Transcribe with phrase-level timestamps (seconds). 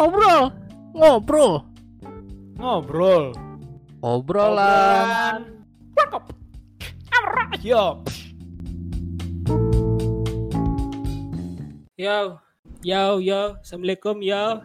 [0.00, 0.48] ngobrol,
[0.96, 1.52] ngobrol,
[2.56, 3.24] Ngobrol.
[4.00, 5.60] obrolan.
[7.60, 8.00] Yo.
[12.00, 12.40] Yo,
[12.80, 14.64] yo, yo, assalamualaikum yo.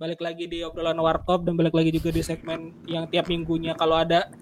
[0.00, 4.00] Balik lagi di obrolan warkop dan balik lagi juga di segmen yang tiap minggunya kalau
[4.00, 4.32] ada.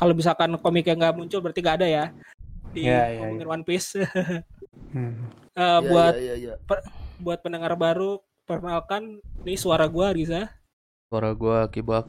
[0.00, 2.04] Kalau misalkan komik yang nggak muncul berarti nggak ada ya
[2.72, 4.00] di Ya, ya, ngomongin One Piece.
[4.96, 5.28] Hmm.
[5.52, 6.54] Eh, buat ya, ya.
[7.20, 10.50] buat pendengar baru, perkenalkan nih suara gua Riza.
[11.08, 12.08] Suara gua kibak.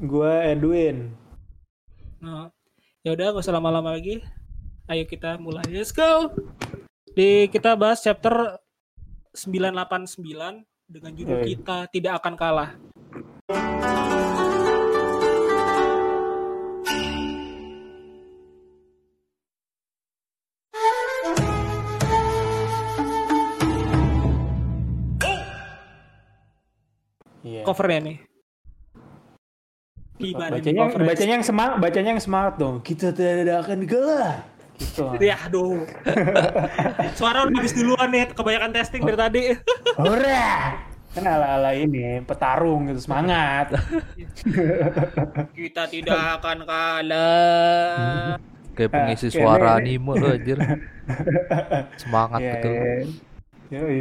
[0.00, 1.12] Gua Edwin.
[2.20, 2.52] Nah,
[3.04, 4.20] ya udah nggak usah lama-lama lagi.
[4.90, 5.64] Ayo kita mulai.
[5.70, 6.34] Let's go.
[7.14, 8.58] Di kita bahas chapter
[9.34, 11.54] 989 dengan judul Yoi.
[11.54, 12.70] kita tidak akan kalah.
[27.70, 28.18] Covernya nih.
[30.34, 31.06] Bacanya, covernya?
[31.06, 32.74] bacanya yang semangat, bacanya yang semangat dong.
[32.82, 34.42] Kita tidak akan kalah.
[34.74, 35.04] Gitu.
[35.22, 35.86] Ya aduh.
[37.20, 39.42] Suara udah habis duluan nih, kebanyakan testing dari tadi.
[40.02, 40.50] Hore!
[41.14, 43.70] Kan ala-ala ini petarung gitu semangat.
[45.54, 48.34] Kita tidak akan kalah.
[48.74, 50.58] Kayak pengisi Ah, suara anime anjir.
[51.98, 52.74] Semangat Iya, betul.
[52.74, 52.94] iya.
[53.78, 54.00] Yoi.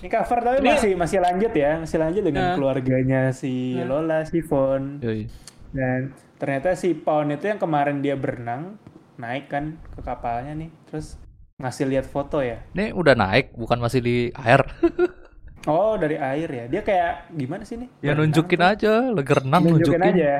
[0.00, 2.54] Ini cover tapi Ini- masih masih lanjut ya, masih lanjut dengan Nah.
[2.54, 3.86] keluarganya si Nah.
[3.86, 4.98] Lola, si Fon.
[4.98, 5.28] Yoi.
[5.70, 6.00] Dan
[6.36, 8.76] ternyata si Pawn itu yang kemarin dia berenang
[9.14, 11.16] naik kan ke kapalnya nih, terus
[11.56, 12.60] ngasih lihat foto ya.
[12.72, 14.60] Ini udah naik, bukan masih di air.
[15.62, 16.64] Oh dari air ya.
[16.66, 17.86] Dia kayak gimana sih nih?
[18.02, 20.18] Ya Berenang nunjukin terus aja, lagi renang nunjukin, nunjukin.
[20.18, 20.32] aja.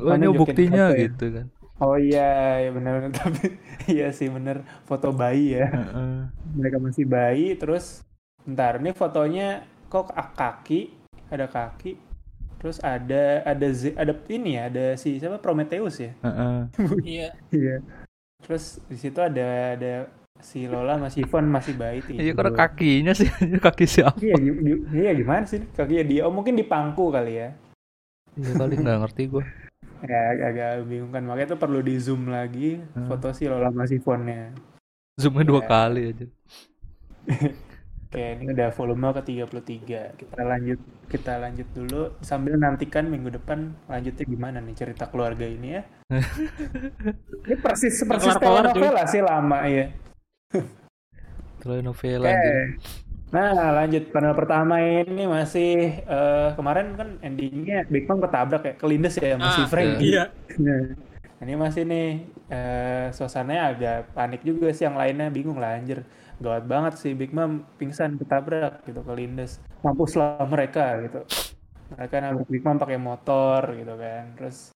[0.00, 1.02] Oh, ini buktinya foto ya.
[1.04, 1.46] gitu kan.
[1.76, 2.28] Oh iya,
[2.58, 3.44] ya benar tapi
[3.84, 5.68] iya sih bener foto bayi ya.
[5.68, 6.16] Heeh.
[6.56, 8.00] Mereka masih bayi terus
[8.42, 10.90] bentar ini fotonya kok kaki,
[11.28, 11.94] ada kaki.
[12.58, 16.14] Terus ada ada Z, ada ini ya, ada si siapa Prometheus ya.
[16.22, 16.56] Heeh.
[17.18, 17.28] Iya.
[17.50, 17.76] Iya.
[18.42, 20.06] Terus di situ ada ada
[20.38, 22.22] si Lola masih Fon masih bayi tidur.
[22.22, 23.30] Iya karena kakinya sih,
[23.66, 24.18] kaki siapa?
[24.18, 24.34] Iya,
[24.94, 26.22] iya gimana sih kakinya dia?
[26.26, 27.50] Oh mungkin di pangku kali ya.
[28.38, 29.44] Iya kali nggak ngerti gua.
[30.02, 33.06] Ya agak, agak bingung kan makanya itu perlu di zoom lagi Hmm.
[33.06, 34.50] foto si Lola masih fonnya.
[35.14, 35.68] Zoomnya dua Ya.
[35.70, 36.26] kali aja.
[38.12, 40.20] Oke, ini udah volume ke 33.
[40.20, 40.76] Kita lanjut
[41.08, 45.82] kita lanjut dulu sambil nantikan minggu depan lanjutnya gimana nih cerita keluarga ini ya.
[47.48, 49.88] ini persis persis telenovela sih lama ya.
[51.56, 52.76] Telenovela anjir.
[53.32, 59.16] Nah, lanjut panel pertama ini masih eh, kemarin kan endingnya Big Bang ketabrak ya, kelindes
[59.16, 59.90] ya sama si Ah, Frank.
[60.04, 60.28] Iya.
[60.60, 60.80] Nah,
[61.40, 62.06] ini masih nih
[62.52, 66.04] eh suasananya agak panik juga sih yang lainnya bingung lah anjir.
[66.42, 69.62] Gawat banget sih Big Mom pingsan ketabrak gitu kelindes.
[69.86, 71.22] Mampuslah mereka gitu.
[71.94, 74.24] Mereka nabrak Big Mom pakai motor gitu kan.
[74.34, 74.74] Terus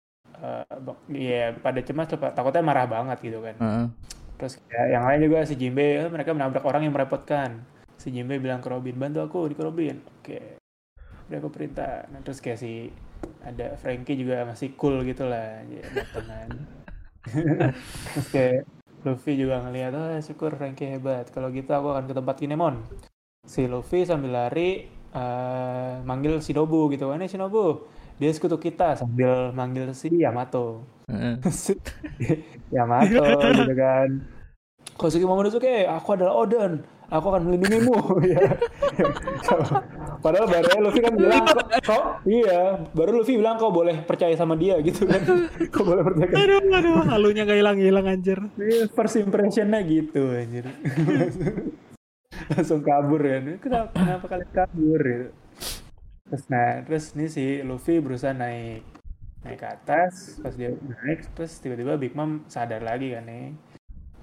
[0.85, 3.55] bak- iya pada cemas coba takutnya marah banget gitu kan.
[3.57, 3.85] Heeh.
[4.35, 7.63] Terus ya, yang lain juga si Jimbe eh, mereka menabrak orang yang merepotkan.
[7.95, 10.59] Si Jimbe bilang ke Robin, "Bantu aku di Robin." Oke.
[11.31, 12.03] Udah aku perintah.
[12.11, 12.91] Nah, terus kayak si
[13.41, 15.81] ada Frankie juga masih cool gitu lah ya,
[18.13, 18.61] terus kayak
[19.05, 21.29] Luffy juga ngeliat, oh syukur Frankie hebat.
[21.29, 22.75] Kalau gitu aku akan ke tempat Kinemon.
[23.45, 27.85] Si Luffy sambil lari eh, manggil Shinobu gitu kan, "Eh Shinobu,
[28.17, 30.81] dia sekutu kita sambil manggil si Yamato.
[31.11, 31.37] Heeh.
[32.75, 33.23] Yamato
[33.53, 34.09] gitu kan.
[34.99, 36.79] Kosuke Momonosuke, aku adalah Odin.
[37.13, 37.95] Aku akan melindungimu.
[38.33, 38.41] ya.
[40.25, 44.57] Padahal baru Luffy kan bilang, kok, kok iya, baru Luffy bilang kau boleh percaya sama
[44.57, 45.21] dia gitu kan.
[45.73, 46.33] kau boleh percaya.
[46.33, 48.39] Aduh, aduh, halunya gak hilang-hilang anjir.
[48.57, 50.65] Iya, First impressionnya gitu anjir.
[52.51, 53.61] Langsung kabur kan.
[53.61, 55.27] Kenapa, kenapa kalian kabur gitu.
[56.25, 58.81] Terus nah, terus nih si Luffy berusaha naik
[59.45, 63.53] naik ke atas, pas dia naik terus tiba-tiba Big Mom sadar lagi kan nih.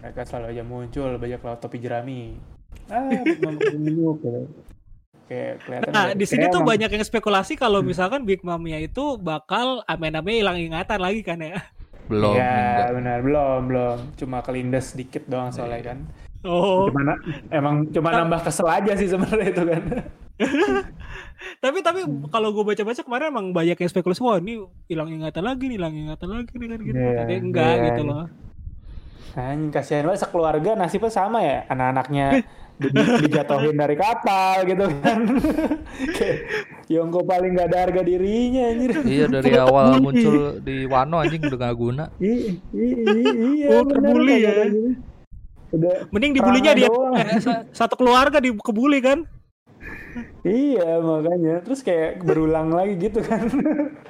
[0.03, 2.35] Mereka selalu aja muncul banyak laut topi jerami.
[2.91, 3.05] Ah.
[5.23, 9.17] Kayak kelihatan Nah, di sini tuh emang- banyak yang spekulasi kalau misalkan Big Mom-nya itu
[9.17, 11.63] bakal ame-ame hilang ingatan lagi kan ya.
[12.11, 12.35] Belum.
[12.35, 12.91] Iya, enggak.
[12.99, 13.99] benar, belum, belum.
[14.19, 15.99] Cuma kelindes sedikit doang soalnya kan.
[16.43, 19.83] Oh, Cuma na- emang cuma nambah kesel aja sih sebenarnya itu kan.
[21.63, 25.71] tapi tapi kalau gue baca-baca kemarin emang banyak yang spekulasi wah ini hilang ingatan lagi
[25.71, 26.99] nih, hilang ingatan lagi nih kan gitu.
[26.99, 27.85] Iya, Tapi enggak iya.
[27.89, 28.27] gitu loh.
[29.33, 31.63] Kan kasihan banget sekeluarga nasibnya sama ya.
[31.65, 32.43] Anak-anaknya
[32.83, 35.19] di- dijatuhin dari kapal gitu kan.
[36.93, 38.91] Yongko paling gak ada harga dirinya anjir.
[39.03, 42.05] Iya dari awal muncul di Wano anjing udah gak guna.
[42.19, 44.53] I- i- i- iya, Oh, kagak ya.
[45.73, 47.17] Udah Mending dibulinya dia doang.
[47.17, 49.25] eh, sa- satu keluarga dikebuli kan.
[50.45, 53.49] Iya makanya terus kayak berulang lagi gitu kan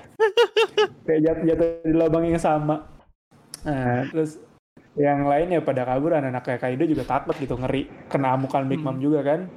[1.07, 2.89] kayak jatuh, jatuh di lubang yang sama
[3.63, 4.43] nah terus
[4.93, 7.89] yang lain ya pada kabur anak-anak kayak Kaido juga takut gitu ngeri.
[8.12, 9.49] Kena amukan Big Mom juga kan.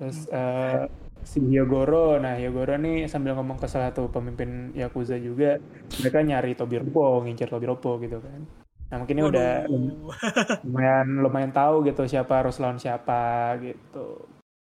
[0.00, 0.88] Terus eh,
[1.20, 2.16] si Hyogoro.
[2.16, 5.60] Nah Hyogoro nih sambil ngomong ke salah satu pemimpin Yakuza juga
[6.00, 8.40] mereka nyari Tobiropo ngincer Tobiropo gitu kan.
[8.88, 9.50] Nah mungkin ini udah
[10.64, 14.24] lumayan lumayan tahu gitu siapa harus lawan siapa gitu.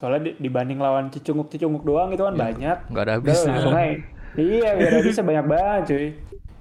[0.02, 2.43] Soalnya di- dibanding lawan cicunguk cicunguk doang itu kan Iya.
[2.43, 2.78] banyak.
[2.90, 3.52] Nggak ada habisnya.
[3.55, 3.94] Langsung aja.
[4.34, 6.06] iya biar bisa banyak banget cuy.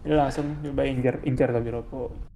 [0.05, 2.28] Dia langsung coba incer incer Tobiropo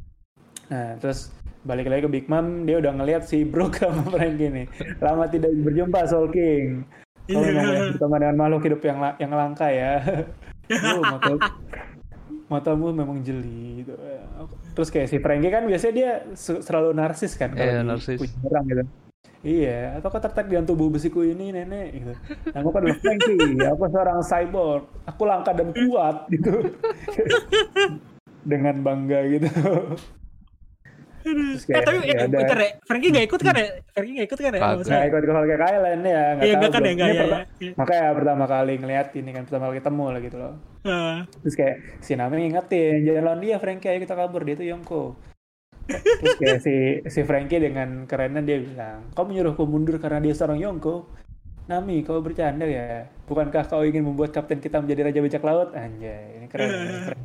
[0.73, 1.29] nah terus
[1.61, 4.65] balik lagi ke Big Mom dia udah ngeliat si Brook sama Frankie nih
[4.97, 6.81] lama tidak berjumpa Soul King
[7.23, 7.53] kalau Iya.
[7.55, 10.01] mau bertemu dengan makhluk hidup yang la- yang langka ya
[10.89, 11.33] oh, mata
[12.49, 13.93] matamu memang jeli gitu
[14.73, 18.19] terus kayak si Frankie kan biasanya dia selalu narsis kan kalau Iya, di narsis.
[18.41, 18.83] orang gitu
[19.43, 22.15] Iya, atau kau tertarik dengan tubuh besiku ini nenek gitu.
[22.47, 26.71] Nah, aku kan adalah Frankie, aku seorang cyborg, aku langka dan kuat gitu.
[28.51, 29.51] dengan bangga gitu.
[31.23, 33.67] Terus Eh tapi ya eh, bentar ya, Frankie nggak ikut kan ya?
[33.95, 34.61] Frankie nggak ikut kan ya?
[34.75, 37.13] Nggak ikut ke Hulk Island ya, nggak Iya tahu kan ya Ini ya.
[37.23, 37.71] perta- ya.
[37.79, 40.53] Makanya pertama kali ngeliat ini kan, pertama kali ketemu lah gitu loh.
[40.83, 41.17] Ah.
[41.41, 45.03] Terus kayak si Nami ngingetin, jangan lawan dia Frankie, ayo kita kabur, dia tuh Yongko.
[45.83, 46.75] Terus kayak si
[47.07, 51.23] si Frankie dengan kerennya dia bilang, kau menyuruhku mundur karena dia seorang Yongko.
[51.63, 53.07] Nami, kau bercanda ya?
[53.23, 55.71] Bukankah kau ingin membuat kapten kita menjadi raja bajak laut?
[55.71, 56.67] Anjay, ini keren.
[56.67, 57.19] ini keren.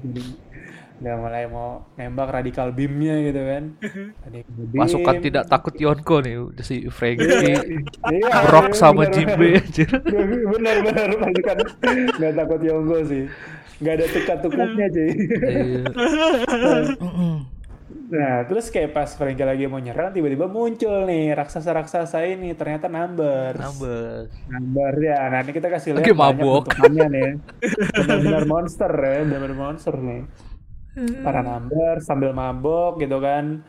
[0.98, 3.62] Udah mulai mau nembak radikal beamnya gitu kan.
[4.26, 5.22] Radikal beam.
[5.22, 7.62] tidak takut Yonko nih udah si Frankie Iya,
[8.50, 9.90] Brock iya, sama bener, Jinbe anjir
[10.58, 11.56] bener bener pasukan
[12.18, 13.22] nggak takut Yongko sih.
[13.78, 15.10] Nggak ada tukat-tukatnya cuy.
[15.46, 15.82] Iya.
[18.08, 22.56] Nah, terus kayak pas Frankie lagi mau nyerang, tiba-tiba muncul nih raksasa-raksasa ini.
[22.56, 23.60] Ternyata Numbers.
[23.60, 24.28] Numbers.
[24.48, 25.28] Numbers ya.
[25.28, 26.64] Nah, ini kita kasih lihat Lagi banyak mabok.
[26.72, 27.30] bentukannya nih.
[27.92, 30.20] Benar-benar monster ya, benar-benar monster nih.
[31.22, 33.62] Para Numbers sambil mabok gitu kan.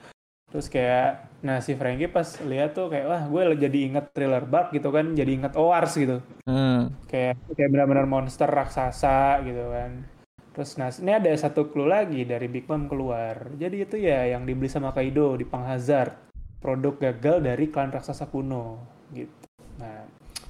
[0.50, 4.74] Terus kayak, nah si Frankie pas lihat tuh kayak, wah gue jadi inget thriller Bark
[4.74, 6.26] gitu kan, jadi inget Owars gitu.
[6.50, 6.90] Hmm.
[7.06, 10.10] Kayak kayak benar-benar monster raksasa gitu kan.
[10.58, 13.54] Terus nah ini ada satu clue lagi dari Big Mom keluar.
[13.62, 16.34] Jadi itu ya yang dibeli sama Kaido di Panghazard.
[16.60, 18.84] Produk gagal dari klan raksasa kuno
[19.16, 19.32] gitu.
[19.80, 20.04] Nah,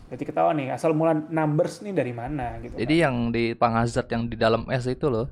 [0.10, 2.74] berarti ketahuan nih asal mula numbers nih dari mana gitu.
[2.80, 5.30] Jadi yang di Panghazard yang di dalam es itu loh.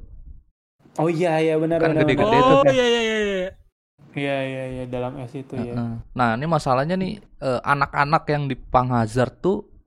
[0.98, 1.04] Kan.
[1.06, 2.02] Oh iya iya benar Kan benar.
[2.04, 2.38] gede-gede.
[2.40, 2.74] Oh tuh.
[2.74, 3.50] iya iya iya iya.
[4.18, 5.78] Iya iya iya dalam es itu ya.
[5.78, 5.94] Heeh.
[6.12, 9.78] Nah ini masalahnya nih eh, anak-anak yang di Panghazard tuh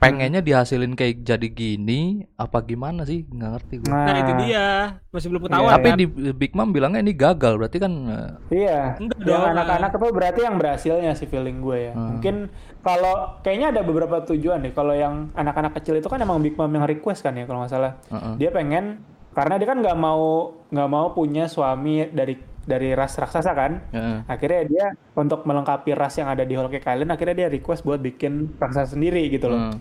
[0.00, 3.92] pengennya dihasilin kayak jadi gini apa gimana sih nggak ngerti gue.
[3.92, 4.96] Nah, itu dia.
[5.12, 5.98] Masih belum ketahuan Tapi kan?
[6.00, 8.30] di Big Mom bilangnya ini gagal berarti kan eh,
[8.64, 11.92] Iya, Enggak yang dong, anak-anak itu berarti yang berhasilnya sih feeling gue ya.
[11.92, 12.16] Hmm.
[12.16, 12.48] Mungkin
[12.80, 14.72] kalau kayaknya ada beberapa tujuan deh.
[14.72, 17.72] Kalau yang anak-anak kecil itu kan emang Big Mom yang request kan ya kalau nggak
[17.72, 17.92] salah.
[18.08, 18.34] Heeh.
[18.40, 22.34] Dia pengen karena dia kan nggak mau nggak mau punya suami dari
[22.66, 23.72] dari ras raksasa kan.
[23.90, 24.18] heeh.
[24.28, 24.86] Akhirnya dia
[25.16, 29.26] untuk melengkapi ras yang ada di Cake Island akhirnya dia request buat bikin raksasa sendiri
[29.32, 29.70] gitu loh.
[29.70, 29.78] Hmm.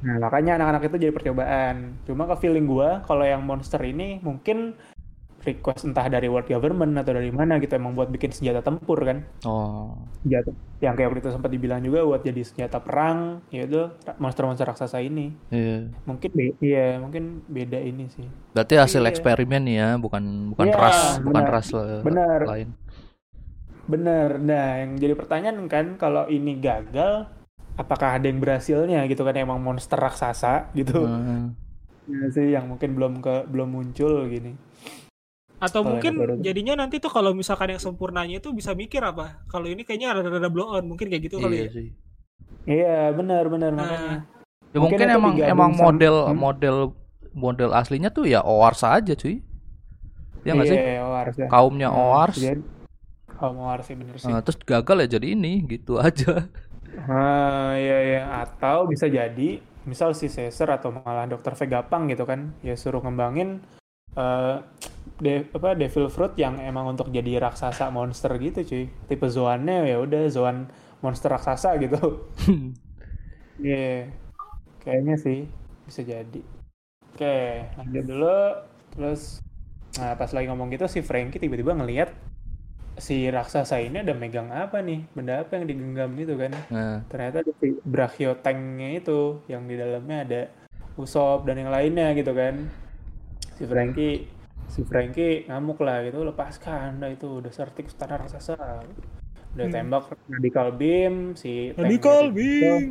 [0.00, 2.00] Nah, makanya anak-anak itu jadi percobaan.
[2.08, 4.72] Cuma ke feeling gua kalau yang monster ini mungkin
[5.40, 9.24] request entah dari world government atau dari mana gitu emang buat bikin senjata tempur kan.
[9.48, 9.96] Oh.
[10.20, 13.88] Senjata yang kayak waktu itu sempat dibilang juga buat jadi senjata perang, yaitu
[14.20, 15.32] monster-monster raksasa ini.
[15.48, 15.88] Iya.
[16.04, 18.28] Mungkin be iya, mungkin beda ini sih.
[18.52, 19.10] Berarti hasil Iya.
[19.12, 21.52] eksperimen ya, bukan bukan Iya, ras, bukan benar.
[21.52, 22.40] ras eh, Benar.
[22.48, 22.68] lain.
[23.90, 24.28] Bener.
[24.38, 27.26] Nah, yang jadi pertanyaan kan kalau ini gagal
[27.74, 31.00] apakah ada yang berhasilnya gitu kan emang monster raksasa gitu.
[31.04, 31.56] Hmm.
[32.10, 34.54] Ya sih yang mungkin belum ke belum muncul gini.
[35.60, 39.44] Atau Kalau mungkin baru- jadinya nanti tuh kalau misalkan yang sempurnanya itu bisa mikir apa?
[39.44, 41.70] Kalau ini kayaknya rada-rada blow on, mungkin kayak gitu kali Iya ya.
[41.70, 41.88] sih.
[42.64, 44.16] Iya, benar benar Nah, makanya.
[44.66, 46.38] Ya Mungkin mungkin emang emang sama- model Hmm?
[46.38, 46.76] model
[47.30, 49.44] model aslinya tuh ya Owars aja cuy.
[50.40, 50.78] Ya nggak sih?
[50.78, 51.46] Iya, Owars ya.
[51.46, 52.36] Kaumnya Nah, Owars.
[52.36, 52.64] jadi-
[53.30, 54.26] Kaum Owars sih bener sih.
[54.26, 56.48] Nah, terus gagal ya jadi ini gitu aja.
[57.02, 59.50] Ah, iya iya atau bisa jadi
[59.82, 61.54] misal si Caesar atau malah Dr.
[61.54, 63.62] Vegapunk gitu kan ya suruh ngembangin
[64.16, 64.56] eh
[65.20, 68.84] de- apa Devil Fruit yang emang untuk jadi raksasa monster gitu cuy.
[69.08, 70.66] Tipe zoannya ya udah zoan
[71.04, 71.98] monster raksasa gitu.
[73.60, 74.08] Iya.
[74.80, 75.38] Kayaknya sih
[75.84, 76.40] bisa jadi.
[77.12, 77.36] Oke,
[77.76, 78.38] lanjut dulu.
[78.96, 79.44] Terus
[79.98, 82.14] nah pas lagi ngomong gitu si Frankie tiba-tiba ngelihat
[83.00, 85.04] si raksasa ini ada megang apa nih?
[85.16, 86.52] Benda apa yang digenggam gitu kan?
[86.72, 90.40] Nah, ternyata ada si brachiotanknya itu yang di dalamnya ada
[91.00, 92.68] Usopp dan yang lainnya gitu kan
[93.60, 94.24] si Frankie
[94.72, 98.56] si Frankie ngamuk lah gitu lepaskan dah itu udah sertik standar raksasa
[99.54, 99.74] udah Hmm.
[99.74, 101.74] tembak radical beam si
[102.30, 102.84] si- beam.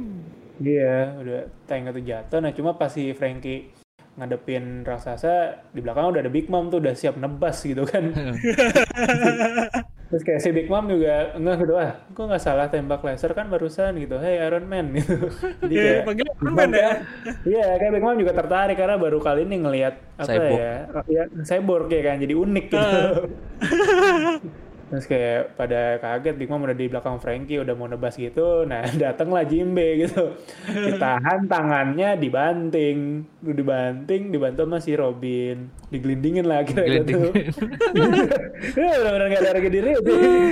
[0.60, 1.40] Iya, udah
[1.72, 2.44] tank itu jatuh.
[2.44, 3.72] Nah, cuma pas si Frankie
[4.20, 8.12] ngadepin raksasa di belakang udah ada Big Mom tuh udah siap nebas gitu kan.
[10.10, 13.46] Terus kayak si Big Mom juga enggak gitu ah, kok nggak salah tembak laser kan
[13.46, 14.18] barusan gitu.
[14.18, 15.30] Hey Iron Man gitu.
[15.62, 16.82] Jadi Iya, kayak panggil Iron Man ya.
[16.82, 17.02] kan-
[17.46, 20.58] Iya, kayak Big Mom juga tertarik karena baru kali ini ngelihat apa Cyborg.
[20.58, 20.74] ya?
[21.06, 22.90] Ya cyborg ya kan jadi unik gitu.
[24.90, 28.66] Terus kayak pada kaget Big Mom udah di belakang Frankie udah mau nebas gitu.
[28.66, 30.34] Nah, datanglah Jimbe gitu.
[30.66, 35.70] Ditahan tangannya dibanting, Udah dibanting, dibantu sama si Robin.
[35.94, 37.30] Digelindingin lah kira gitu.
[38.80, 39.92] Ya benar-benar gak ada harga diri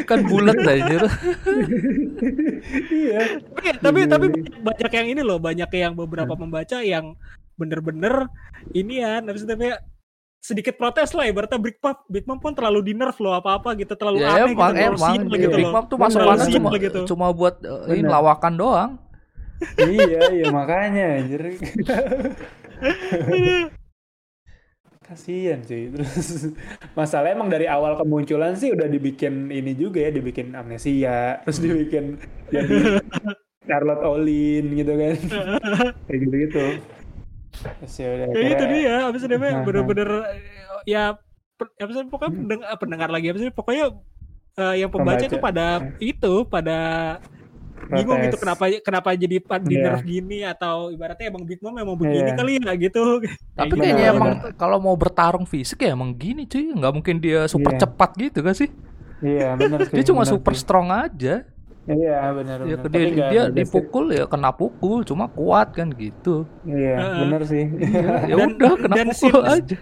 [0.08, 1.02] kan bulat anjir.
[2.88, 3.22] Iya.
[3.52, 7.18] Tapi tapi tapi banyak- banyak yang ini loh, banyak yang beberapa pembaca yang
[7.58, 8.30] bener-bener
[8.72, 9.82] ini ya, maksudnya
[10.38, 13.94] sedikit protes lah ibaratnya Big Mom, Big Mom pun terlalu di nerf loh apa-apa gitu,
[13.98, 15.72] terlalu ya aneh emang gitu, emang simple Big gitu loh.
[15.74, 17.00] Mom tuh mana cuma gitu.
[17.10, 18.92] cuma buat uh, ini lawakan doang.
[19.82, 21.42] iya, iya makanya anjir.
[25.08, 25.88] Kasian sih.
[25.88, 26.52] Terus
[26.92, 32.20] masalah emang dari awal kemunculan sih udah dibikin ini juga ya, dibikin amnesia, terus dibikin
[32.52, 33.00] jadi
[33.68, 35.16] Charlotte Olin gitu kan.
[36.12, 36.66] Kayak gitu-gitu.
[36.84, 36.97] Terus
[37.94, 40.10] ya udah, Ya itu akhirnya- dia, abis itu dia Nah, bener-bener
[40.84, 41.04] ya
[41.58, 43.86] apa sih pokoknya pendengar, pendengar lagi apa sih pokoknya
[44.56, 45.28] eh, yang pembaca Pembaca.
[45.28, 45.68] itu pada
[46.00, 46.80] itu pada
[47.88, 48.42] bingung gitu protes.
[48.42, 49.82] kenapa kenapa jadi Iya.
[49.86, 52.36] nerf gini atau ibaratnya emang Big Mom emang begini Iya.
[52.36, 53.04] kali ya gitu.
[53.56, 54.18] Tapi Bener, kayaknya bener.
[54.18, 57.80] emang kalau mau bertarung fisik ya emang gini cuy, nggak mungkin dia super Iya.
[57.80, 58.70] cepat gitu kan sih?
[59.20, 59.94] Iya, benar sih.
[59.94, 60.62] Dia cuma benar super sih.
[60.62, 61.46] strong aja.
[61.88, 62.92] Iya, benar Ya, benar.
[62.92, 66.44] dia dia nggak dipukul ya kena pukul, cuma kuat kan gitu.
[66.62, 67.20] Iya, Heeh.
[67.24, 67.64] benar sih.
[68.28, 69.78] Ya Dan- udah kena dan pukul scene- aja.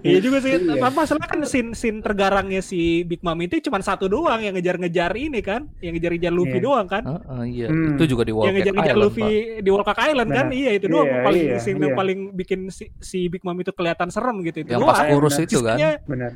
[0.00, 0.52] Iya juga sih.
[0.54, 0.78] Iya.
[0.78, 5.10] Apa masalah kan scene scene tergarangnya si Big Mom itu cuma satu doang yang ngejar-ngejar
[5.12, 6.62] ini kan, yang ngejar-ngejar Luffy Iya.
[6.62, 7.02] doang kan.
[7.02, 7.92] Heeh, iya, Hmm.
[7.92, 9.58] itu juga di yang Walker ngejar-ngejar Luffy Pak.
[9.58, 10.54] di Wolcak Island kan Benar.
[10.54, 11.98] iya itu doang Iya, paling iya, scene yang iya.
[11.98, 15.34] paling bikin si, si Big Mom itu kelihatan serem gitu itu Yang doang pas kurus
[15.34, 15.44] Benar.
[15.44, 15.76] itu kan.
[16.06, 16.32] Benar.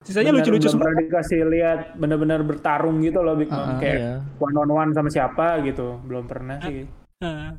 [0.00, 0.88] Sisanya lucu-lucu semua.
[0.88, 3.60] pernah dikasih lihat benar-benar bertarung gitu loh Big Mom.
[3.60, 4.14] Heeh, kayak iya.
[4.40, 6.00] one on one sama siapa gitu.
[6.08, 6.88] Belum pernah sih.
[7.20, 7.52] Nah,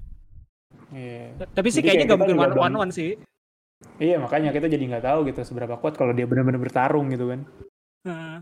[0.89, 1.37] iya.
[1.37, 3.13] Tapi sih Jadi kayaknya kayak gak mungkin one, belum- one one sih.
[3.97, 7.41] Iya makanya kita jadi nggak tahu gitu seberapa kuat kalau dia benar-benar bertarung gitu kan.
[8.05, 8.37] Nah,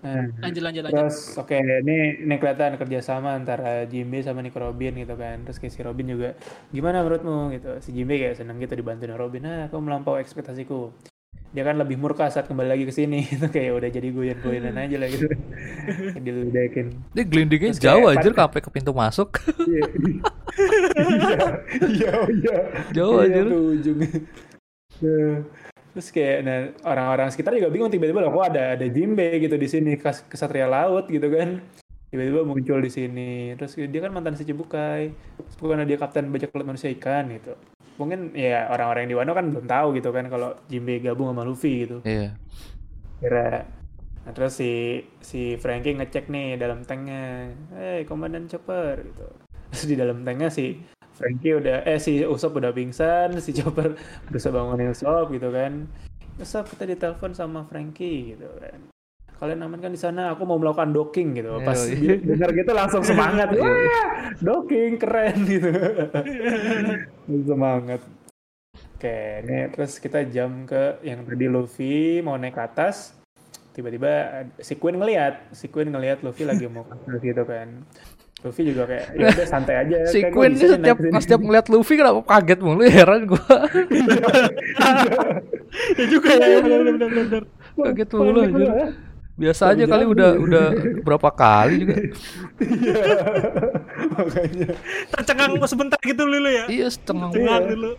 [0.00, 0.96] nah, lanjut lanjut lanjut.
[0.96, 5.44] terus oke ini ini kelihatan kerjasama antara Jimbe sama Nico Robin gitu kan.
[5.44, 6.32] Terus kayak si Robin juga
[6.72, 7.52] gimana menurutmu?
[7.52, 7.70] Gitu.
[7.84, 10.88] Si Jimbe kayak seneng gitu dibantu sama Robin ah kau melampaui ekspektasiku
[11.48, 14.96] dia kan lebih murka saat kembali lagi ke sini itu kayak udah jadi goyan-goyanan aja
[14.96, 15.26] lah gitu
[16.14, 19.28] diledekin Dia gelindingnya Terus jauh kayak aja pat- sampai ke pintu masuk.
[19.64, 19.84] Iya.
[21.82, 22.56] Iya, iya.
[22.92, 23.40] Jauh Iya, aja.
[23.42, 23.98] sampai ujung.
[25.88, 29.66] Terus kayak nah, orang-orang sekitar juga bingung tiba-tiba loh kok ada ada Jimbe gitu di
[29.66, 31.58] sini kas- kesatria laut gitu kan.
[32.08, 33.30] Tiba-tiba muncul di sini.
[33.54, 35.10] Terus dia kan mantan si Cibukai.
[35.12, 37.52] Terus bukan dia kapten bajak laut manusia ikan gitu.
[37.98, 41.42] Mungkin ya orang-orang yang di Wano kan belum tahu gitu kan kalau Jimbe gabung sama
[41.42, 41.98] Luffy gitu.
[42.06, 42.38] Iya.
[43.18, 43.66] kira
[44.22, 49.26] nah, terus si si Frankie ngecek nih dalam tanknya hey komandan Chopper gitu.
[49.74, 50.78] Terus di dalam tanknya si
[51.18, 53.98] Frankie udah eh si Usopp udah pingsan si Chopper
[54.30, 55.90] berusaha bangunin Usopp gitu kan.
[56.38, 58.78] Usopp kita ditelepon sama Frankie gitu kan
[59.38, 63.02] kalian aman kan di sana aku mau melakukan docking gitu pas Iya, dengar gitu langsung
[63.06, 63.62] semangat Iya.
[63.62, 63.78] wah
[64.42, 65.70] docking keren gitu
[67.46, 68.02] semangat
[68.98, 73.14] Oke, ini terus kita jam ke yang tadi Luffy mau naik ke atas.
[73.70, 77.86] Tiba-tiba si Queen ngeliat, si Queen ngeliat Luffy lagi mau ke atas gitu kan.
[78.42, 80.02] Luffy juga kayak ya udah santai aja.
[80.10, 82.58] Si kayak gua Queen ini nih setiap naik sini." pas setiap ngeliat Luffy kenapa kaget
[82.58, 83.54] mulu heran gua.
[85.94, 87.42] ya juga ya ya, benar benar
[87.78, 88.68] kaget mulu anjir.
[89.38, 90.42] Biasa aja kali jalan udah ya.
[90.42, 90.66] udah
[91.06, 91.94] berapa kali juga.
[92.58, 93.02] Iya.
[94.18, 94.68] Makanya
[95.14, 97.34] tercengang sebentar gitu dulu ya Iya setengah Iya.
[97.38, 97.90] Tercengang dulu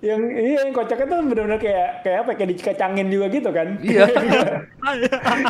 [0.00, 3.76] yang iya yang kocaknya tuh benar-benar kayak kayak apa kayak dikacangin juga gitu kan.
[3.82, 4.06] Iya.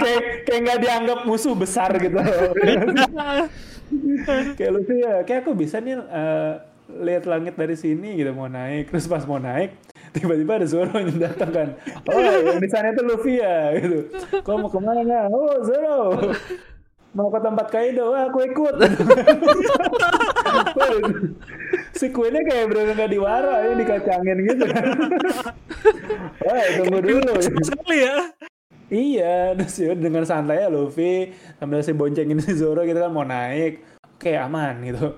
[0.03, 2.19] kayak kayak nggak dianggap musuh besar gitu.
[4.59, 6.53] kayak Luffy ya, kayak aku bisa nih eh,
[7.05, 8.91] lihat langit dari sini gitu mau naik.
[8.91, 9.77] Terus pas mau naik,
[10.17, 11.69] tiba-tiba ada Zoro yang datang kan.
[12.09, 14.09] Oh, yang di sana itu Luffy ya gitu.
[14.41, 15.29] Kau mau ke mana?
[15.29, 15.99] Oh, Zoro.
[17.17, 18.75] Mau ke tempat Kaido, Wah, aku ikut.
[21.99, 24.85] si Queennya kayak bener nggak diwara ya dikacangin gitu kan.
[26.47, 27.33] Wah, tunggu dulu.
[27.43, 28.17] sekali ya
[28.89, 31.29] Iya, terus ya dengan santai ya Luffy
[31.61, 33.85] sambil si boncengin si Zoro gitu kan mau naik,
[34.17, 35.13] oke aman gitu.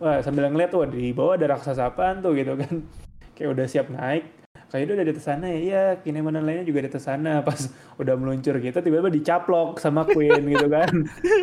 [0.00, 2.88] Wah sambil ngeliat wah di bawah ada raksasa apaan tuh gitu kan,
[3.36, 4.24] kayak udah siap naik.
[4.72, 7.44] Kaido udah di atas sana ya, iya Kinemon dan lainnya juga di atas sana.
[7.44, 7.68] Pas
[8.00, 10.88] udah meluncur gitu, tiba-tiba dicaplok sama Queen gitu kan.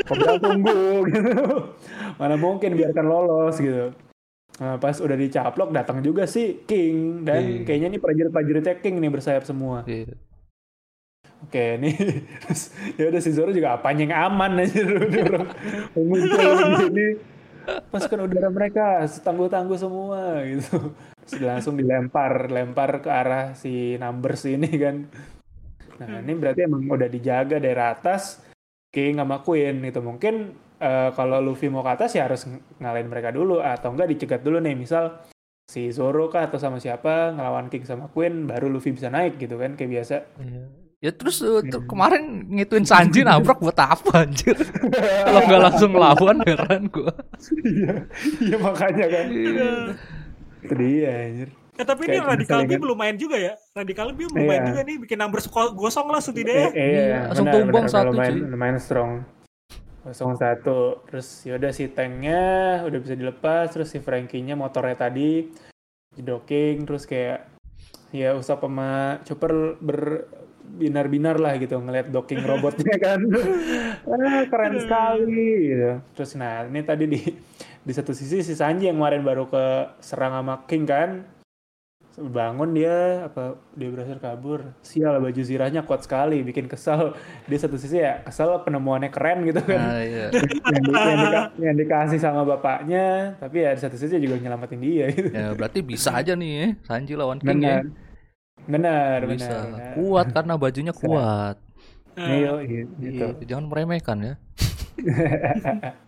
[0.10, 1.38] Kobra tunggu gitu.
[2.18, 3.94] Mana mungkin biarkan lolos gitu.
[4.60, 7.64] Nah, pas udah dicaplok datang juga sih King dan King.
[7.70, 9.86] kayaknya nih prajurit-prajuritnya King nih bersayap semua.
[9.86, 10.18] Iya.
[11.46, 11.96] Oke, nih
[12.44, 15.48] terus ya udah si Zoro juga apanya yang aman aja udah
[15.96, 17.08] muncul begini.
[17.90, 20.94] Pasukan udara mereka setangguh-tangguh semua gitu.
[21.26, 25.06] Terus langsung dilempar, lempar ke arah si Numbers ini kan.
[26.00, 28.40] Nah, ini berarti emang udah dijaga dari atas
[28.90, 30.00] King sama Queen gitu.
[30.02, 34.10] Mungkin eh, kalau Luffy mau ke atas ya harus ng- ngalahin mereka dulu atau enggak
[34.10, 34.74] dicegat dulu nih.
[34.74, 35.22] Misal
[35.70, 39.60] si Zoro kah atau sama siapa ngelawan King sama Queen baru Luffy bisa naik gitu
[39.60, 40.16] kan kayak biasa.
[41.00, 44.52] Ya terus uh, tuh kemarin ngituin Sanji nabrak buat apa anjir?
[45.26, 47.16] Kalau nggak langsung lawan heran gua.
[47.64, 48.04] iya,
[48.44, 49.26] iya makanya kan.
[49.32, 49.72] Iya.
[50.60, 51.50] Itu dia anjir.
[51.80, 53.56] Ya, tapi ini Kayak Radical misalnya B belum main juga ya.
[53.72, 54.68] Radical B belum main Iya.
[54.68, 54.96] juga nih.
[55.00, 56.68] Bikin numbers ko- gosong lah setidaknya.
[56.68, 58.42] Eh, eh, Iya, langsung tumbang satu, lumayan, cuy.
[58.52, 59.12] lumayan strong.
[60.04, 60.80] Kosong satu.
[61.08, 62.42] Terus yaudah si tanknya
[62.84, 63.72] udah bisa dilepas.
[63.72, 65.48] Terus si Frankie-nya motornya tadi
[66.12, 66.84] jedoking.
[66.84, 67.48] Terus kayak
[68.12, 70.28] ya Usap sama Chopper
[70.70, 73.20] berbinar-binar lah gitu ngeliat docking robotnya kan.
[74.06, 75.92] ah, keren sekali gitu.
[76.14, 77.20] Terus nah ini tadi di
[77.80, 79.64] di satu sisi si Sanji yang kemarin baru ke
[80.00, 81.12] serang sama King kan
[82.18, 87.16] bangun dia apa dia berhasil kabur sial baju zirahnya kuat sekali bikin kesal
[87.48, 90.28] dia satu sisi ya kesal penemuannya keren gitu kan Nah, iya.
[90.74, 93.06] yang, di- yang dika- yang dikasih sama bapaknya
[93.40, 96.68] tapi ya di satu sisi juga nyelamatin dia gitu Ya berarti bisa aja nih ya
[96.84, 97.88] Sanji lawan King ya.
[98.70, 99.50] Benar benar Bisa.
[99.50, 99.94] benar, benar.
[99.98, 101.56] Kuat karena bajunya kuat.
[102.14, 103.26] Nah, Iya, iya, gitu.
[103.32, 104.34] Iya, jangan meremehkan ya.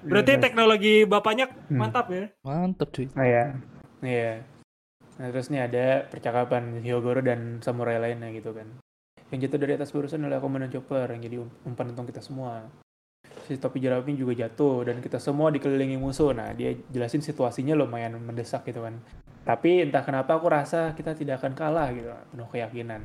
[0.00, 0.42] berarti Iya.
[0.42, 1.78] teknologi bapaknya Hmm.
[1.78, 2.28] mantap ya.
[2.42, 3.06] Mantep cuy.
[3.12, 3.44] Oh iya.
[4.00, 4.32] Iya.
[5.20, 8.66] Nah, terus nih ada percakapan Hyogoro dan samurai lainnya gitu kan.
[9.28, 12.64] Yang jatuh dari atas barusan adalah Komandan Chopper yang jadi um- umpan untung kita semua.
[13.50, 16.30] Si topi jeraping juga jatuh dan kita semua dikelilingi musuh.
[16.30, 19.02] Nah, dia jelasin situasinya lumayan mendesak gitu kan.
[19.42, 23.02] Tapi entah kenapa aku rasa kita tidak akan kalah gitu, penuh keyakinan.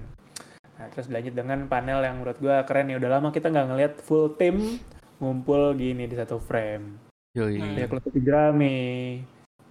[0.78, 3.02] Nah, terus lanjut dengan panel yang menurut gua keren ya.
[3.02, 4.78] Udah lama kita nggak ngeliat full tim
[5.18, 7.02] ngumpul gini di satu frame.
[7.34, 7.58] Yoi.
[7.58, 7.74] Hmm.
[7.82, 8.78] Ya kalau topi jerami.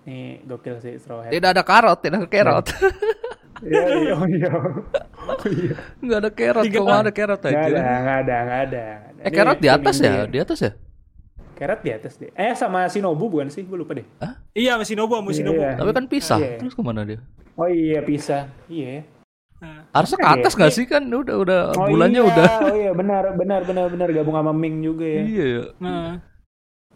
[0.05, 1.31] Nih gokil sih Straw Hat.
[1.33, 2.67] Tidak ada karot, tidak ada carrot.
[3.65, 4.51] Iya, iya, oh iya.
[5.25, 5.75] Oh iya.
[6.05, 6.31] Enggak ada
[6.69, 7.13] Tiga kok nggak ada
[7.49, 7.77] Nggak aja.
[7.81, 8.85] ada, nggak ada, nggak ada.
[8.93, 9.21] nggak ada.
[9.25, 10.13] Eh Ini carrot di atas ya?
[10.29, 10.73] Di atas ya?
[11.55, 12.31] Carrot di atas deh.
[12.35, 13.63] Eh sama Shinobu bukan sih?
[13.63, 14.05] Gue lupa deh.
[14.53, 15.61] Iya, masih Nobu, masih Iya, Nobu.
[15.63, 15.73] iya.
[15.75, 16.39] Tapi kan pisah.
[16.39, 16.57] Iya.
[16.61, 17.19] Terus ke mana dia?
[17.55, 18.51] Oh iya pisah.
[18.69, 19.07] Iya.
[19.63, 20.37] Nah, Harusnya ke Iya.
[20.37, 21.03] atas nggak sih kan?
[21.07, 22.49] Udah udah Oh bulannya iya, udah.
[22.63, 25.23] Oh iya benar benar benar benar gabung sama Ming juga ya.
[25.25, 25.63] Iya ya.
[25.81, 26.11] nah.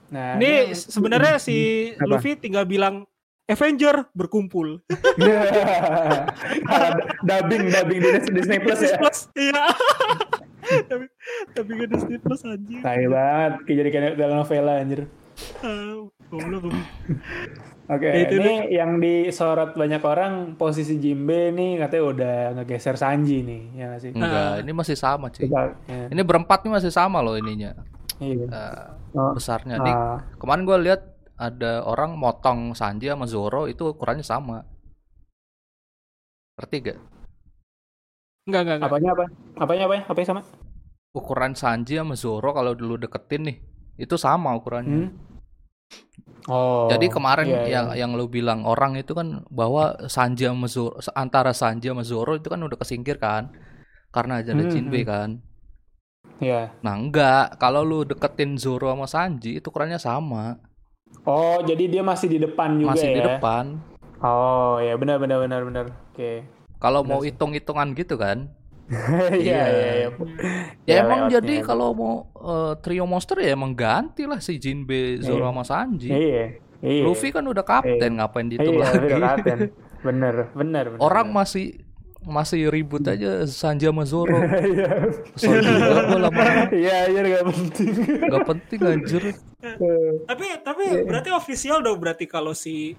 [0.09, 1.57] Nah, Ini sebenarnya si
[1.95, 2.09] Apa?
[2.09, 3.05] Luffy tinggal bilang
[3.49, 4.85] Avenger berkumpul.
[7.25, 8.97] dubbing dubbing di Disney Plus ya.
[9.01, 9.65] Plus, iya.
[10.85, 11.05] tapi
[11.57, 12.81] tapi gak Disney Plus anjing.
[12.85, 15.09] Tai banget, kayak jadi kayak telenovela anjir.
[15.65, 16.75] Ah, goblok.
[17.89, 23.41] Oke, Ya, itu ini yang disorot banyak orang posisi Jimbe nih katanya udah ngegeser Sanji
[23.41, 24.11] nih, ya nggak sih?
[24.13, 24.61] Enggak, Nah.
[24.61, 25.49] ini masih sama cuy.
[25.49, 26.05] Coba, ya.
[26.13, 27.73] Ini berempat nih masih sama loh ininya.
[28.21, 28.45] Iya.
[28.45, 29.81] Eh, Oh, besarnya.
[29.81, 30.21] Di, ah.
[30.37, 31.01] kemarin gue lihat
[31.39, 34.67] ada orang motong Sanji sama Zoro itu ukurannya sama.
[36.59, 36.99] Ngerti gak?
[38.51, 38.91] Enggak, enggak, enggak.
[38.91, 39.25] Apanya apa?
[39.63, 39.95] Apanya apa?
[40.11, 40.43] Apa yang sama?
[41.15, 43.57] Ukuran Sanji sama Zoro kalau dulu deketin nih,
[44.03, 45.09] itu sama ukurannya.
[45.09, 45.11] Hmm?
[46.49, 46.89] Oh.
[46.89, 47.69] Jadi kemarin iya, iya.
[47.69, 52.41] yang yang lu bilang orang itu kan bahwa Sanji sama Zoro antara Sanji sama Zoro
[52.41, 53.53] itu kan udah kesingkir kan
[54.09, 55.09] karena ada Hmm, Jinbe hmm.
[55.09, 55.31] kan.
[56.41, 56.73] Iya.
[56.81, 60.57] Nah enggak, kalau lu deketin Zoro sama Sanji itu ukurannya sama,
[61.29, 63.17] Oh, jadi dia masih di depan juga masih ya?
[63.17, 63.65] di depan.
[64.25, 65.85] Oh, ya benar benar benar benar.
[66.11, 66.49] Oke.
[66.81, 68.49] Kalau Benar mau hitung-hitungan gitu kan.
[68.89, 69.61] Iya, Iya.
[69.69, 70.09] iya, iya.
[70.09, 70.09] Ya,
[70.89, 75.45] Ya, emang jadi kalau mau eh, trio monster ya emang ganti lah si Jinbe, Zoro
[75.45, 75.49] Iya.
[75.53, 76.09] sama Sanji.
[76.09, 76.45] Iya.
[76.81, 77.03] Iya.
[77.05, 78.17] Luffy kan udah kapten, Iya.
[78.17, 78.97] ngapain dihitung iya, lagi?
[79.05, 79.59] udah kapten.
[79.99, 81.03] Bener, bener, bener.
[81.05, 81.39] Orang bener.
[81.45, 81.67] masih
[82.29, 84.37] masih ribut aja Sanji sama Zoro.
[84.69, 85.09] Iya.
[85.35, 87.89] Kesel juga gue lama Iya, iya gak penting.
[88.29, 89.23] Gak penting anjir.
[90.29, 92.93] Tapi tapi berarti official dong berarti kalau si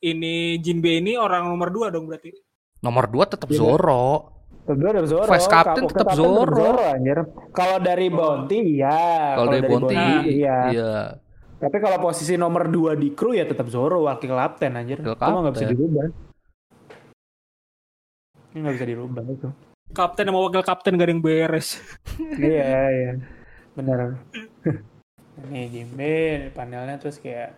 [0.00, 2.32] ini Jinbe ini orang nomor 2 dong berarti.
[2.80, 3.60] Nomor 2 tetap Iya.
[3.60, 4.06] Zoro.
[4.64, 5.28] Tetap Zoro.
[5.28, 6.72] Vice captain tetap Zoro.
[6.80, 7.18] anjir.
[7.52, 9.36] Kalau dari Bounty iya.
[9.36, 9.96] Kalau dari Bonti,
[10.40, 10.58] iya.
[10.72, 10.92] iya.
[11.60, 15.04] Tapi kalau posisi nomor 2 di kru ya tetap Zoro wakil kapten anjir.
[15.04, 16.29] Mah nggak bisa dirubah.
[18.50, 19.48] Ini nggak bisa dirubah itu.
[19.90, 21.82] Kapten sama wakil kapten gak ada yang beres.
[22.38, 23.12] iya, iya.
[23.74, 24.22] Benar.
[25.50, 26.14] Nih Jimbe
[26.52, 27.56] panelnya terus kayak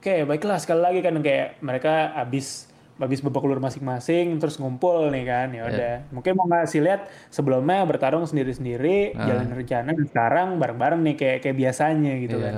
[0.00, 5.24] Oke, baiklah sekali lagi kan kayak mereka abis habis babak belur masing-masing terus ngumpul nih
[5.24, 9.24] kan ya udah mungkin mau ngasih lihat sebelumnya bertarung sendiri-sendiri Ah.
[9.24, 12.44] jalan rencana sekarang bareng-bareng nih kayak kayak biasanya gitu Iya.
[12.44, 12.54] kan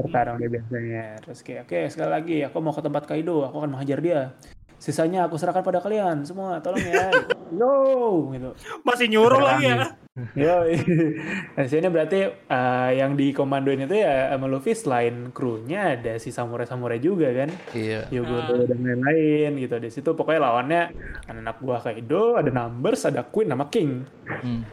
[0.00, 3.70] bertarung kayak biasanya terus kayak oke sekali lagi aku mau ke tempat Kaido aku akan
[3.76, 4.20] menghajar dia
[4.76, 7.08] sisanya aku serahkan pada kalian semua tolong ya
[7.60, 7.72] yo
[8.34, 8.50] gitu
[8.84, 9.96] Masih nyuruh lagi ya.
[10.32, 10.64] Yo,
[11.54, 16.32] nah, di sini berarti eh, yang dikomandoin itu ya sama Luffy selain krunya ada si
[16.32, 18.08] samurai-samurai juga kan, Iya.
[18.08, 19.76] Yogoro dan lain-lain gitu.
[19.76, 20.82] Di situ pokoknya lawannya
[21.28, 24.08] anak buah Kaido, ada Numbers, ada Queen, sama King.
[24.24, 24.64] Hmm.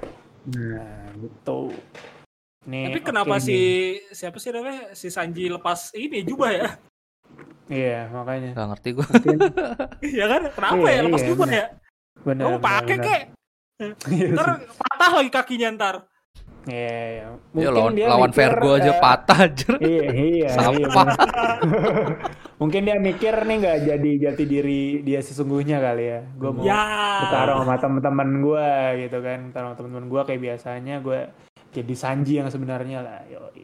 [0.47, 1.75] Nah, gitu.
[2.63, 4.15] Nih, Tapi kenapa oke si nih.
[4.15, 6.69] siapa sih namanya si Sanji lepas ini jubah ya?
[7.67, 8.51] Iya, makanya.
[8.53, 9.05] Gak ngerti gue.
[10.13, 10.41] Iya kan?
[10.51, 11.55] Kenapa Iya, ya lepas iya, jubah benar.
[11.55, 11.65] ya?
[12.23, 13.23] bener, Kamu pakai kek.
[14.07, 15.95] Iya Ntar patah lagi kakinya ntar.
[16.63, 17.25] Iya, iya.
[17.27, 19.71] Ya Mungkin lawan dia lawan mikir, Vergo aja eh, patah aja.
[19.75, 20.49] Iya, iya, iya.
[20.49, 21.05] Sampah.
[21.11, 22.07] bener.
[22.63, 26.19] Mungkin dia mikir nih nggak jadi jati diri dia sesungguhnya kali ya.
[26.33, 26.83] Gue mau Ya.
[27.27, 28.69] bertarung sama teman-teman gue
[29.03, 31.19] gitu kan, bertarung sama teman-teman gue kayak biasanya gue
[31.73, 33.19] jadi Sanji yang sebenarnya lah.
[33.27, 33.63] Yoi.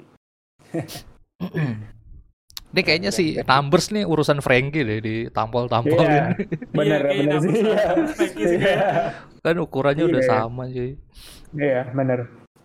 [2.70, 6.38] Ini kayaknya si numbers nih urusan Frankie deh ditampol-tampol Iya,
[6.70, 7.52] bener, Iya, bener kayaknya sih.
[7.52, 8.28] Numbers Iya.
[8.46, 8.78] sih, Iya,
[9.40, 10.30] Kan ukurannya udah Iya.
[10.30, 10.92] sama cuy.
[11.52, 12.20] Iya, bener.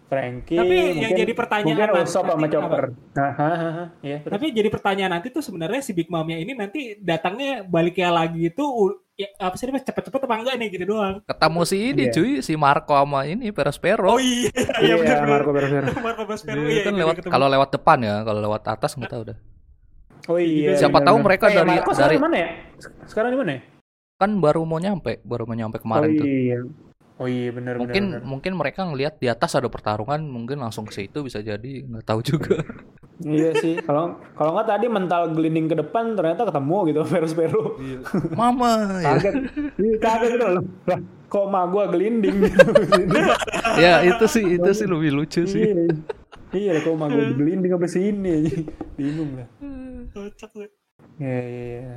[0.05, 2.83] Frankie, Tapi yang mungkin, jadi pertanyaan mungkin nanti- Usopp sama Chopper.
[3.17, 3.85] Ha, ha, ha.
[3.99, 4.31] Terus.
[4.31, 8.63] Tapi jadi pertanyaan nanti tuh sebenarnya si Big Mom-nya ini nanti datangnya baliknya lagi itu
[8.63, 11.25] u- ya, apa sih namanya cepet-cepet apa enggak nih gitu doang.
[11.25, 12.13] Ketemu si ini Iya.
[12.13, 14.07] cuy, si Marco sama ini Perospero.
[14.07, 15.25] Oh iya, iya Iya.
[15.25, 15.83] Marco Berser.
[15.97, 19.23] Marco Prospero Iya, kan itu lewat kalau lewat depan ya, kalau lewat atas nggak tahu
[19.25, 19.39] dah.
[20.27, 20.73] Oh iya.
[20.75, 21.27] Siapa tahu bener-bener.
[21.27, 22.49] mereka Eh, dari- Marco dari- mana ya?
[23.05, 23.61] Sekarang di mana ya?
[24.15, 26.27] Kan baru mau nyampe, baru mau nyampe kemarin oh tuh.
[26.27, 26.59] iya.
[27.15, 28.23] Oh iya benar Mungkin benar.
[28.27, 32.21] mungkin mereka ngelihat di atas ada pertarungan, mungkin langsung ke situ bisa jadi, nggak tahu
[32.21, 32.59] juga.
[33.15, 33.79] Iya sih.
[33.79, 37.63] Kalau kalau nggak tadi mental gelinding ke depan ternyata ketemu gitu Peru-Peru.
[38.35, 39.15] Mama ya.
[39.15, 39.35] Kaget.
[39.79, 40.65] Iya kaget gitu loh.
[40.83, 42.67] Lah, kok ma gua gelinding gitu.
[43.87, 45.63] ya itu sih itu sih lebih lucu sih.
[45.63, 45.95] Iya.
[46.51, 48.37] Iya, kok ma gua gelinding sampai sini.
[48.99, 49.47] Bingung lah.
[50.13, 50.67] Kocak lu.
[51.19, 51.97] Iya, iya, iya.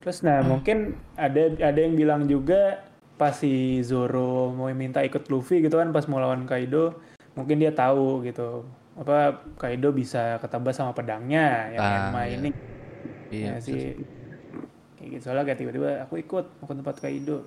[0.00, 5.62] Terus nah mungkin ada ada yang bilang juga pas si Zoro mau minta ikut Luffy
[5.62, 6.98] gitu kan pas mau lawan Kaido,
[7.32, 12.34] mungkin dia tahu gitu apa Kaido bisa ketebas sama pedangnya yang Ah, Enma iya.
[12.36, 12.50] ini.
[13.32, 13.52] Iya.
[13.56, 13.82] ya sih.
[14.98, 17.38] Kayak gitu soalnya kayak tiba-tiba aku ikut mau ke tempat Kaido.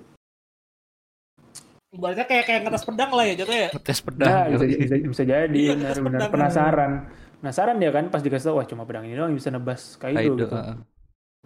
[1.88, 3.70] Ibaratnya kayak kayak ngetes pedang lah ya jatuhnya ya.
[3.72, 4.28] Ngetes pedang.
[4.28, 4.76] Nah, bisa, yoi.
[4.76, 6.92] bisa, bisa jadi Iya, benar ngetes benar pedang.
[7.40, 7.78] Penasaran.
[7.78, 10.34] Dia kan pas dikasih tahu wah cuma pedang ini doang yang bisa nebas Kaido, Kaido,
[10.44, 10.56] gitu.
[10.56, 10.76] heeh.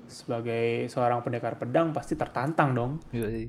[0.08, 2.92] Sebagai seorang pendekar pedang pasti tertantang dong.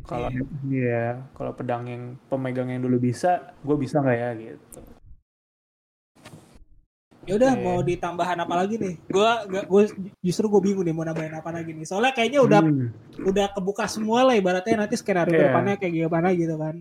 [0.08, 0.30] Kalau
[0.70, 4.80] iya kalau pedang yang pemegang yang dulu bisa gue bisa nggak ya gitu
[7.24, 9.00] Ya udah mau ditambahan apa lagi nih?
[9.08, 9.84] Gua gua, gua
[10.20, 11.88] justru gue bingung nih mau nambahin apa lagi nih.
[11.88, 12.92] Soalnya kayaknya udah Hmm,
[13.24, 15.40] udah kebuka semua lah ibaratnya nanti skenario Iya.
[15.40, 16.76] ke depannya kayak gimana gitu kan.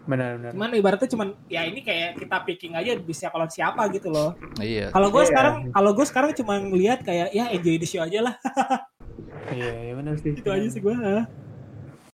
[0.00, 4.08] benar benar Cuman ibaratnya cuman ya ini kayak kita picking aja bisa kalau siapa gitu
[4.08, 4.34] loh.
[4.56, 4.90] Iya.
[4.90, 5.28] Kalau gue Iya.
[5.28, 8.34] sekarang kalau gue sekarang cuma ngelihat kayak ya enjoy the show aja lah.
[9.50, 10.94] iya iya benar sih Itu aja sih gue.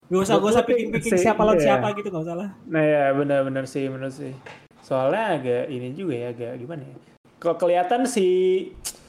[0.06, 1.64] Gak usah gak usah Tapi picking picking si- siapa lawan iya.
[1.66, 2.48] siapa gitu gak usah lah.
[2.64, 4.32] nah ya benar benar sih benar sih
[4.78, 6.96] soalnya agak ini juga ya agak gimana ya
[7.36, 8.26] kalau kelihatan si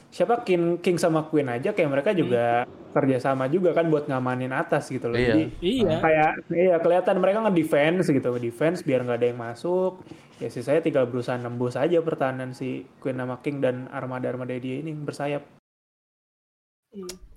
[0.08, 4.88] siapa King King sama Queen aja kayak mereka juga kerjasama juga kan buat ngamanin atas
[4.88, 5.28] gitu loh Iya.
[5.28, 5.96] jadi Iya.
[5.98, 10.00] kayak iya kelihatan mereka nge-defense gitu nge-defense biar nggak ada yang masuk
[10.38, 14.78] ya sih saya tinggal berusaha nembus aja pertahanan si Queen sama King dan armada-armada dia
[14.78, 15.44] ini bersayap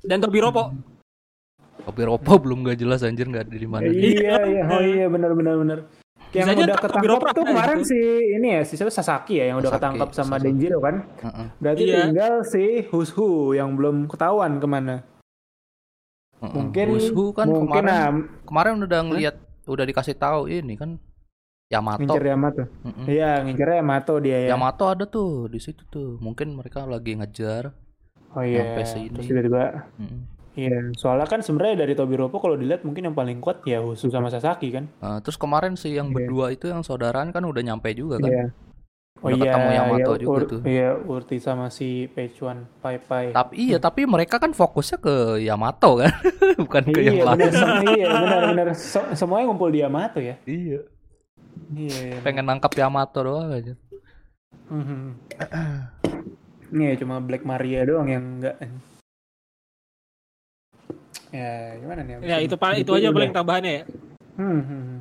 [0.01, 0.71] Dan Tobi Ropo.
[1.81, 3.83] Kopi Ropo belum gak jelas anjir nggak ada di mana.
[3.85, 5.79] iya iya oh iya benar benar benar
[6.31, 7.89] yang aja udah ketangkap Tobiropo tuh kemarin itu.
[7.91, 7.99] si
[8.31, 10.43] ini ya si siapa Sasaki ya yang udah Sasaki, ketangkap sama Sasaki.
[10.47, 11.47] Denjiro kan Heeh.
[11.59, 11.97] berarti Iya.
[12.07, 14.95] tinggal si Hushu yang belum ketahuan ke mana
[16.39, 16.53] Heeh.
[16.53, 18.09] mungkin Wushu kan mungkin kemarin nah,
[18.43, 20.95] kemarin udah ngelihat udah dikasih tahu ini kan
[21.67, 22.03] Yamato.
[22.03, 23.05] ngincer Yamato Heeh.
[23.07, 26.19] iya ngincer Yamato dia ya Yamato ada tuh di situ tuh.
[26.19, 27.71] Mungkin mereka lagi ngejar.
[28.31, 29.11] oh iya sampai sini.
[29.11, 29.63] terus tiba-tiba
[29.95, 30.19] Heeh.
[30.53, 34.27] Iya soalnya kan sebenarnya dari Tobiropo kalau dilihat mungkin yang paling kuat ya Hushu sama
[34.27, 36.15] Sasaki kan Nah, terus kemarin sih yang Iya.
[36.17, 38.27] berdua itu yang saudaraan kan udah nyampe juga kan.
[38.27, 38.45] Iya.
[39.21, 40.61] Oh Udah iya, ketemu Yamato iya, juga Ur- tuh.
[40.65, 43.29] Iya, Urti sama si Pechuan, Pai Pai.
[43.29, 46.09] Tapi iya, tapi mereka kan fokusnya ke Yamato kan,
[46.65, 47.53] bukan ke yang iya, lain.
[47.93, 48.67] iya, benar, benar.
[48.73, 50.41] Se- semuanya ngumpul di Yamato ya.
[50.43, 50.81] Iya.
[51.69, 51.99] Iya.
[52.01, 52.17] iya.
[52.19, 53.77] Pengen nangkap Yamato doang aja.
[54.67, 54.99] Mhm.
[56.73, 58.55] Iya, cuma Black Maria doang yang enggak.
[61.31, 62.13] Ya, gimana nih?
[62.21, 63.83] Ya itu pa- itu aja paling tambahannya ya.
[64.35, 64.99] Hmm, hmm, hmm.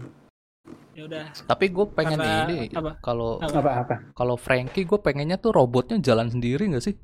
[0.90, 1.25] Ya udah.
[1.47, 2.93] Tapi gue pengen Karena ini apa?
[3.01, 3.59] kalau Apa?
[3.59, 3.95] Apa apa?
[4.12, 6.95] kalau Frankie gue pengennya tuh robotnya jalan sendiri nggak sih?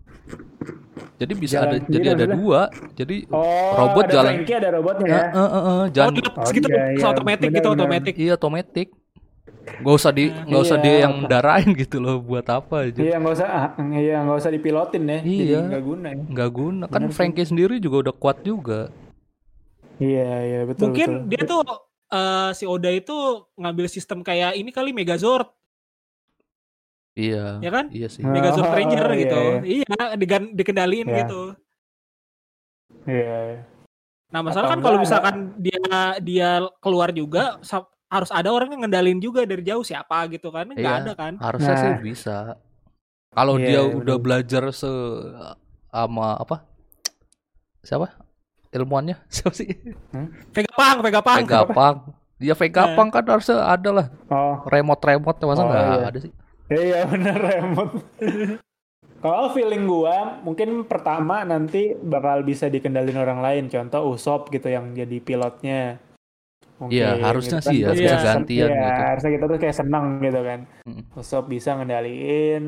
[1.17, 2.61] Jadi bisa Jalan ada sendiri jadi ada dua.
[2.93, 4.33] Jadi Oh, robot ada jalan.
[4.37, 5.17] Frankie, ada robotnya ya.
[5.17, 8.15] eh, eh, eh, Oh, jalan dilepas Oh, gitu iya, iya, otomatis gitu otomatis.
[8.15, 8.89] iya otomatis.
[9.77, 13.01] Gak usah di nggak usah Iya, dia yang apa- mendarain gitu loh buat apa aja.
[13.01, 15.19] Iya nggak usah, ah, iya nggak usah dipilotin ya.
[15.25, 15.61] Jadi Iya.
[15.65, 16.23] nggak guna ya.
[16.27, 16.85] Nggak guna.
[16.87, 17.03] Kan.
[17.11, 18.93] Frankie sendiri juga udah kuat juga.
[19.97, 20.83] Iya iya betul.
[20.91, 21.29] Mungkin betul.
[21.31, 21.61] dia tuh
[22.07, 23.17] eh, si Oda itu
[23.57, 25.49] ngambil sistem kayak ini kali Megazord,
[27.17, 27.65] Iya.
[27.65, 27.89] ya kan?
[27.89, 28.21] Iya sih.
[28.21, 29.41] Megazord Ranger iya, gitu.
[29.65, 29.85] iya.
[29.89, 31.17] Iya, digan- dikendaliin Iya.
[31.25, 31.43] gitu.
[33.09, 33.37] Iya.
[33.57, 33.61] iya.
[34.27, 35.81] Nah, masalah Atau kan kalau misalkan dia
[36.21, 40.69] dia keluar juga sa- harus ada orang yang ngendalin juga dari jauh siapa gitu kan?
[40.69, 41.03] Enggak Iya.
[41.03, 41.33] ada kan?
[41.41, 41.81] Harusnya Nah.
[41.81, 42.37] sih bisa.
[43.33, 44.25] Kalau Iya, dia iya, udah bener.
[44.25, 44.91] belajar se
[45.89, 46.69] sama apa?
[47.81, 48.13] Siapa?
[48.77, 49.73] Ilmuannya siapa sih?
[50.53, 51.39] Vegapunk, Vegapunk.
[51.43, 51.97] Vegapunk.
[52.37, 56.07] Dia Vegapunk kan harusnya ada lah Oh remote-remote masa Oh, nggak iya.
[56.07, 56.33] ada sih?
[56.69, 57.95] iya bener remote.
[59.17, 63.65] Kalau feeling gua mungkin pertama nanti bakal bisa dikendalin orang lain.
[63.67, 65.99] Contoh Usop gitu yang jadi pilotnya.
[66.77, 69.03] Iya, harusnya gitu sih ya, bisa kayak sen- gantian iya, gitu.
[69.09, 70.61] harusnya kita tuh kayak senang gitu kan.
[70.85, 71.03] Mm.
[71.17, 72.65] Usop bisa ngendaliin.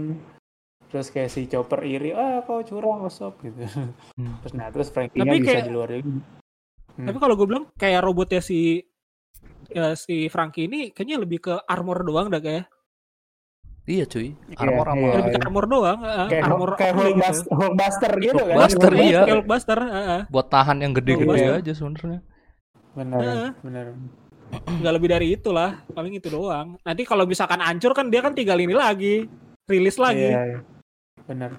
[0.89, 3.61] Terus kayak si Chopper iri, ah kau curang Usop gitu.
[4.17, 4.41] Hmm.
[4.41, 6.11] Terus nah terus Frankie-nya Tapi bisa kayak- di luar juga.
[6.97, 7.07] Hmm.
[7.07, 8.83] Tapi kalau gue bilang kayak robotnya si
[9.69, 12.67] ya, si Frankie ini kayaknya lebih ke armor doang dah kayak.
[13.85, 15.13] Iya cuy, Iya, armor iya.
[15.17, 15.99] lebih ke armor doang,
[16.29, 17.17] Kayak armor kayak only gitu.
[17.17, 18.45] Hulkbuster, Hulkbuster gitu kan.
[18.51, 18.93] Hulkbuster, Hulkbuster.
[19.01, 19.19] iya.
[19.19, 20.23] Kayak Hulkbuster, eh, eh.
[20.29, 21.53] buat tahan yang gede-gede Iya.
[21.57, 22.21] aja sebenarnya.
[22.93, 23.49] Benar, Heeh.
[23.63, 23.87] benar.
[24.49, 26.77] nggak lebih dari itulah, paling itu doang.
[26.81, 29.25] Nanti kalau misalkan hancur kan dia kan tinggal ini lagi,
[29.65, 30.25] rilis lagi.
[30.27, 30.59] Iya, iya.
[31.29, 31.51] Benar.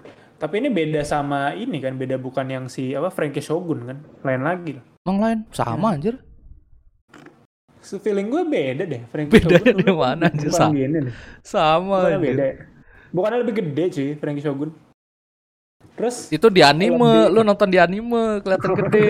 [0.42, 4.42] Tapi ini beda sama ini kan, beda bukan yang si apa Frankie Shogun kan, lain
[4.42, 4.74] lagi.
[5.06, 6.16] Yang lain sama anjir.
[7.80, 9.78] So, feeling gue beda deh, Frankie Bedanya Shogun.
[9.86, 10.74] di mana anjir sama?
[11.46, 12.34] Sama anjir.
[12.34, 12.44] beda.
[12.44, 12.56] ya?
[13.10, 14.70] Bukannya lebih gede cuy, Frankie Shogun.
[16.00, 19.08] Terus, Itu di anime, Lebih- lu nonton di anime kelihatan gede.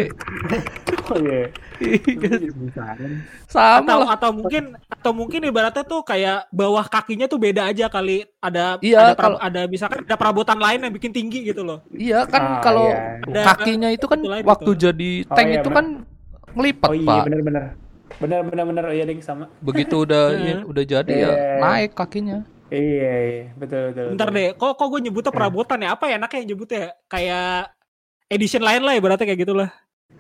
[1.10, 1.42] oh iya.
[1.80, 3.10] Iya, Misalnya.
[3.46, 4.08] sama Atau lah.
[4.12, 8.26] atau mungkin atau mungkin ibaratnya tuh kayak bawah kakinya tuh beda aja kali.
[8.38, 11.86] Ada Iya, ada, pra- kalau- ada misalkan ada perabotan lain yang bikin tinggi gitu loh.
[11.90, 13.42] Iya kan Ah, kalau iya.
[13.46, 14.82] Kakinya itu kan itu waktu gitu.
[14.90, 15.78] jadi Oh, tank iya, itu bener.
[15.78, 15.86] kan
[16.52, 17.24] ngelipat Oh iya, pak.
[17.30, 17.64] benar-benar.
[18.20, 19.46] Benar-benar benar iya ding sama.
[19.62, 20.50] Begitu udah Iya.
[20.52, 21.34] ya, udah jadi ya Iya.
[21.62, 22.40] naik kakinya.
[22.70, 24.06] Iya, iya, betul betul.
[24.14, 24.38] Bentar betul.
[24.38, 25.90] deh, kok kok gue nyebutnya perabotan ya?
[25.98, 26.84] Apa ya enaknya yang nyebutnya?
[27.06, 27.74] Kayak
[28.30, 29.70] edition lain lah ibaratnya kayak gitulah.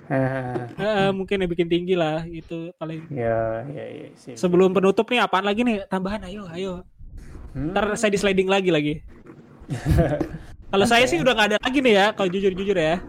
[0.10, 3.06] Ah, Eh, mungkin yang bikin tinggi lah itu paling.
[3.14, 4.08] ya, ya, ya.
[4.18, 4.34] sip.
[4.34, 5.86] Sebelum penutup nih apaan lagi nih?
[5.86, 6.74] Tambahan ayo, ayo.
[7.54, 7.74] Hmm.
[7.74, 8.94] Ntar saya di sliding lagi lagi.
[10.74, 13.02] Kalau saya sih udah nggak ada lagi nih ya, kalau jujur-jujur ya.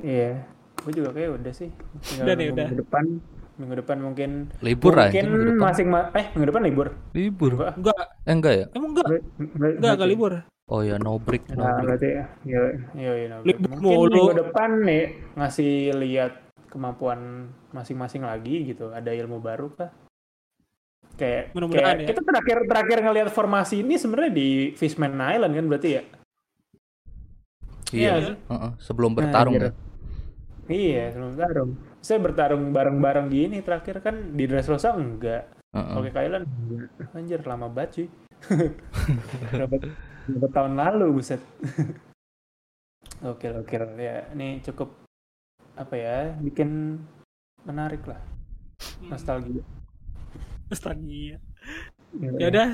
[0.00, 0.40] Iya,
[0.80, 1.68] gue juga kayak udah sih.
[2.00, 2.68] Tinggal Udah nih, udah.
[2.72, 3.04] depan,
[3.56, 5.64] minggu depan mungkin Libur aja mungkin minggu depan.
[5.64, 6.88] masing ma- eh minggu depan libur.
[7.10, 7.52] Libur.
[7.56, 7.74] Enggak.
[7.74, 8.66] Enggak, Eh enggak ya?
[8.72, 9.24] emang enggak, Ber-
[9.56, 10.32] ber- enggak, enggak libur.
[10.66, 11.86] Oh ya no break, no Nah, break.
[11.86, 12.60] berarti ya, ya,
[12.92, 14.12] ya, ya, no, Libur mungkin mulu.
[14.12, 16.32] minggu depan nih ngasih lihat
[16.66, 17.20] kemampuan
[17.70, 18.90] masing-masing lagi gitu.
[18.90, 19.88] Ada ilmu baru kah?
[21.14, 22.06] Kayak, Mudah-mudahan kayak ya.
[22.10, 26.02] kita terakhir terakhir ngelihat formasi ini sebenarnya di Fishman Island kan berarti ya?
[27.88, 28.12] Iya.
[28.18, 28.32] Iya.
[28.44, 29.70] Heeh, sebelum bertarung Anjir.
[29.70, 29.72] ya.
[30.66, 31.70] Iya, sebelum bertarung.
[32.06, 35.50] Saya bertarung bareng-bareng gini terakhir kan di Dressrosa enggak.
[35.74, 35.94] Heeh.
[35.98, 36.46] Oke Kailan.
[37.10, 38.06] Anjir lama banget cuy.
[39.50, 39.74] berapa,
[40.30, 41.42] berapa tahun lalu buset.
[43.26, 44.94] Oke oke ya ini cukup
[45.74, 47.02] apa ya bikin
[47.66, 48.22] menarik lah
[49.02, 49.66] nostalgia.
[50.70, 51.42] Nostalgia.
[52.14, 52.30] Iya.
[52.38, 52.68] Ya udah,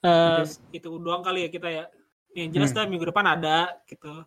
[0.00, 0.80] eh, Oke.
[0.80, 1.84] itu doang kali ya kita ya.
[2.32, 2.76] Yang jelas Hmm.
[2.80, 4.24] dah minggu depan ada gitu.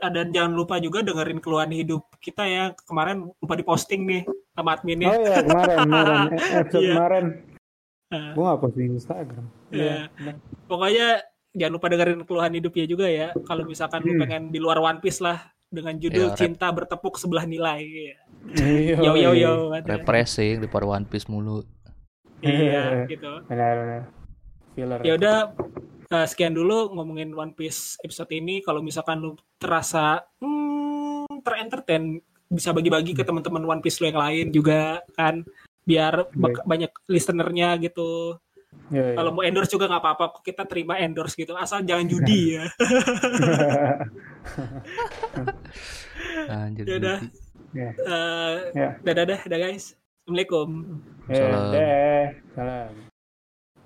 [0.00, 2.64] Ah, Dan jangan lupa juga dengerin keluhan hidup kita ya.
[2.82, 5.08] Kemarin lupa diposting nih sama Oh adminnya.
[5.12, 6.92] iya kemarin kemarin Eh, episode Iya.
[6.92, 7.24] kemarin
[8.10, 9.44] Eh, gua nggak posting di Instagram.
[9.70, 9.78] Iya.
[9.78, 9.96] Iya.
[10.10, 10.34] benar.
[10.66, 11.06] Pokoknya
[11.50, 13.28] jangan lupa dengerin keluhan hidupnya juga ya.
[13.40, 14.20] Kalau misalkan lu Hmm.
[14.20, 17.80] pengen di luar One Piece lah dengan judul Iya, rep- Cinta Bertepuk Sebelah Nilai.
[17.80, 18.16] Iya.
[18.56, 19.46] Iya, Yo yo iya.
[19.46, 19.52] yo.
[19.70, 19.86] ada.
[19.86, 21.62] Refreshing di One Piece mulu.
[22.40, 22.82] Iya,
[23.12, 23.30] gitu.
[23.46, 24.02] Benar benar.
[24.72, 24.98] Filler.
[25.02, 25.36] Ya udah
[26.10, 28.60] eh, sekian dulu ngomongin One Piece episode ini.
[28.60, 34.46] Kalau misalkan lu terasa hmm, terentertain bisa bagi-bagi ke teman-teman One Piece lu yang lain
[34.50, 35.46] juga kan
[35.82, 38.36] biar bak- banyak listenernya gitu.
[38.90, 39.16] Iya, iya.
[39.16, 41.54] Kalau mau endorse juga nggak apa-apa, kok kita terima endorse gitu.
[41.54, 42.66] Asal jangan judi ya.
[46.48, 46.86] Anjir.
[46.86, 47.16] Ya.
[47.70, 47.90] Ya.
[47.94, 48.88] Eh, Ya.
[49.00, 49.94] dadah dah, dah guys.
[50.22, 50.68] Assalamualaikum.
[51.26, 51.70] Ya, Salam.
[51.70, 52.22] deh.
[52.54, 53.09] Salam.